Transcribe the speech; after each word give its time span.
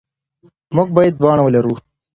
موږ 0.75 0.87
باید 0.97 1.13
دواړه 1.19 1.41
ولرو. 1.43 1.75